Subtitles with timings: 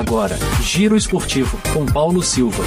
[0.00, 2.64] Agora, Giro Esportivo com Paulo Silva.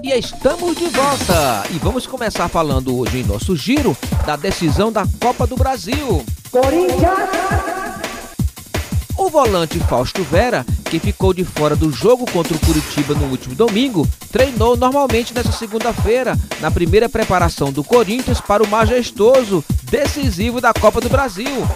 [0.00, 1.64] E estamos de volta!
[1.74, 6.24] E vamos começar falando hoje em nosso giro da decisão da Copa do Brasil.
[6.48, 7.28] Corinthians!
[9.18, 13.56] O volante Fausto Vera, que ficou de fora do jogo contra o Curitiba no último
[13.56, 20.72] domingo, treinou normalmente nesta segunda-feira, na primeira preparação do Corinthians para o majestoso decisivo da
[20.72, 21.66] Copa do Brasil.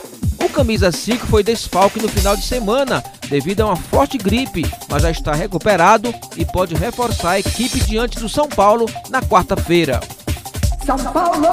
[0.50, 5.10] Camisa 5 foi desfalque no final de semana devido a uma forte gripe, mas já
[5.10, 10.00] está recuperado e pode reforçar a equipe diante do São Paulo na quarta-feira.
[10.84, 11.46] São Paulo!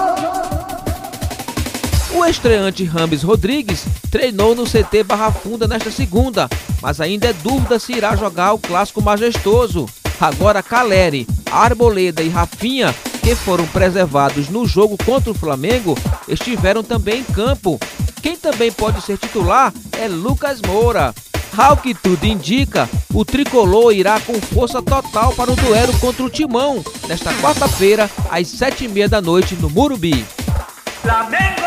[2.13, 6.49] O estreante Rames Rodrigues treinou no CT Barra Funda nesta segunda,
[6.81, 9.85] mas ainda é dúvida se irá jogar o clássico majestoso.
[10.19, 15.95] Agora Caleri, Arboleda e Rafinha, que foram preservados no jogo contra o Flamengo,
[16.27, 17.79] estiveram também em campo.
[18.21, 21.13] Quem também pode ser titular é Lucas Moura.
[21.57, 26.29] Ao que tudo indica, o tricolor irá com força total para o duelo contra o
[26.29, 30.23] Timão, nesta quarta-feira, às sete e meia da noite, no Murubi.
[31.01, 31.57] Flamengo!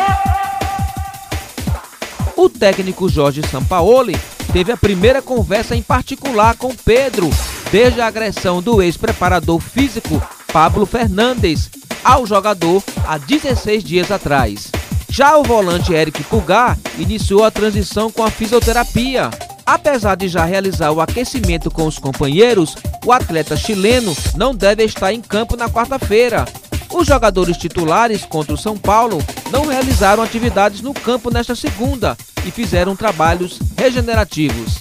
[2.36, 4.16] O técnico Jorge Sampaoli
[4.52, 7.28] teve a primeira conversa em particular com Pedro,
[7.72, 10.22] desde a agressão do ex-preparador físico
[10.52, 11.68] Pablo Fernandes
[12.02, 14.70] ao jogador há 16 dias atrás.
[15.10, 19.28] Já o volante Eric Pulgar iniciou a transição com a fisioterapia.
[19.66, 25.12] Apesar de já realizar o aquecimento com os companheiros, o atleta chileno não deve estar
[25.12, 26.44] em campo na quarta-feira.
[26.92, 29.18] Os jogadores titulares contra o São Paulo
[29.50, 32.16] não realizaram atividades no campo nesta segunda
[32.46, 34.78] e fizeram trabalhos regenerativos.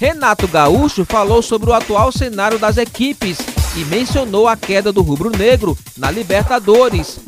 [0.00, 3.38] Renato Gaúcho falou sobre o atual cenário das equipes
[3.76, 7.20] e mencionou a queda do rubro-negro na Libertadores.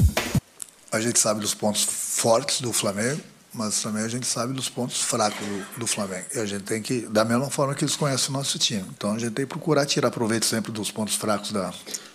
[0.90, 3.20] A gente sabe dos pontos fortes do Flamengo,
[3.52, 6.26] mas também a gente sabe dos pontos fracos do, do, Flamengo.
[6.34, 8.84] E a gente tem que, da mesma forma que eles conhecem o nosso time.
[8.96, 11.72] Então a gente tem que procurar tirar proveito sempre dos pontos fracos da,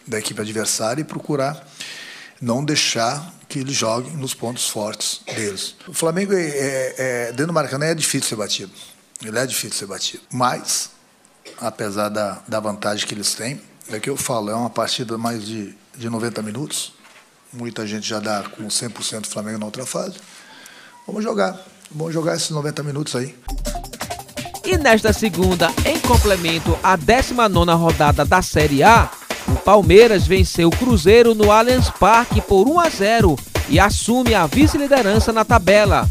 [0.07, 1.67] da equipe adversária e procurar
[2.41, 5.75] não deixar que eles joguem nos pontos fortes deles.
[5.87, 8.71] O Flamengo, é, é, é, dentro do Maracanã, é difícil ser batido.
[9.23, 10.23] Ele é difícil ser batido.
[10.31, 10.89] Mas,
[11.61, 15.45] apesar da, da vantagem que eles têm, é que eu falo, é uma partida mais
[15.45, 16.93] de, de 90 minutos.
[17.53, 20.15] Muita gente já dá com 100% do Flamengo na outra fase.
[21.05, 21.59] Vamos jogar.
[21.91, 23.35] Vamos jogar esses 90 minutos aí.
[24.65, 29.09] E nesta segunda, em complemento à 19 rodada da Série A,
[29.47, 33.35] o Palmeiras venceu o Cruzeiro no Allianz Parque por 1 a 0
[33.69, 36.07] e assume a vice-liderança na tabela.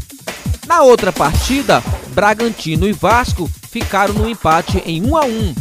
[0.65, 1.83] Na outra partida,
[2.13, 5.55] Bragantino e Vasco ficaram no empate em 1 a 1.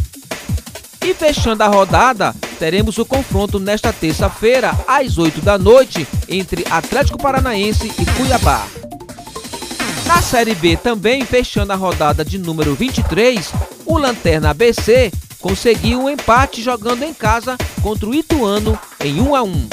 [1.04, 7.18] E fechando a rodada, teremos o confronto nesta terça-feira, às 8 da noite, entre Atlético
[7.18, 8.66] Paranaense e Cuiabá.
[10.06, 13.52] Na Série B, também fechando a rodada de número 23,
[13.86, 19.42] o Lanterna ABC conseguiu um empate jogando em casa contra o Ituano em 1 a
[19.42, 19.68] 1.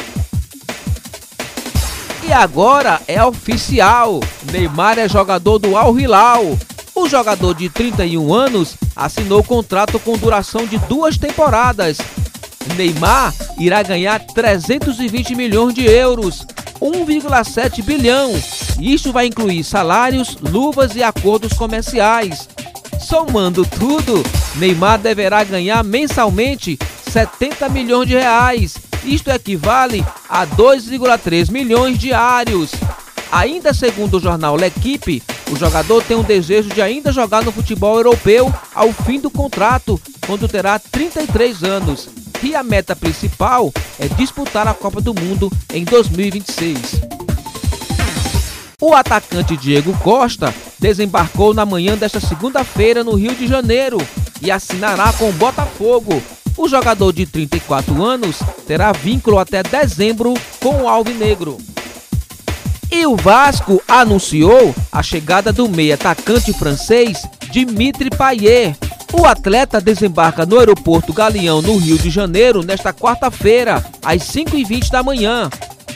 [2.30, 4.20] E agora é oficial,
[4.52, 6.58] Neymar é jogador do Al Hilal.
[6.94, 11.98] O jogador de 31 anos assinou contrato com duração de duas temporadas.
[12.76, 16.46] Neymar irá ganhar 320 milhões de euros,
[16.82, 18.34] 1,7 bilhão.
[18.80, 22.48] Isto vai incluir salários, luvas e acordos comerciais.
[23.00, 24.24] Somando tudo,
[24.56, 26.78] Neymar deverá ganhar mensalmente
[27.10, 28.78] 70 milhões de reais.
[29.04, 32.72] Isto equivale a 2,3 milhões diários.
[33.32, 37.96] Ainda segundo o jornal L'Equipe, o jogador tem um desejo de ainda jogar no futebol
[37.96, 42.19] europeu ao fim do contrato, quando terá 33 anos.
[42.42, 47.02] E a meta principal é disputar a Copa do Mundo em 2026.
[48.82, 53.98] O atacante Diego Costa desembarcou na manhã desta segunda-feira no Rio de Janeiro
[54.42, 56.24] e assinará com o Botafogo.
[56.56, 61.58] O jogador de 34 anos terá vínculo até dezembro com o Alvinegro.
[62.90, 67.22] E o Vasco anunciou a chegada do meio atacante francês
[67.52, 68.89] Dimitri Payet.
[69.12, 75.02] O atleta desembarca no aeroporto Galeão, no Rio de Janeiro, nesta quarta-feira, às 5h20 da
[75.02, 75.50] manhã.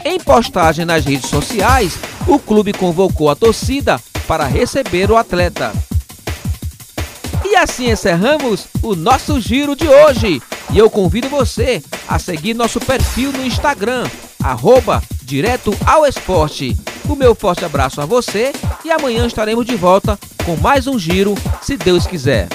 [0.03, 5.71] Em postagem nas redes sociais, o clube convocou a torcida para receber o atleta.
[7.45, 10.41] E assim encerramos o nosso giro de hoje.
[10.71, 14.05] E eu convido você a seguir nosso perfil no Instagram,
[14.43, 16.75] arroba direto ao esporte.
[17.07, 18.51] O meu forte abraço a você
[18.83, 22.47] e amanhã estaremos de volta com mais um giro, se Deus quiser.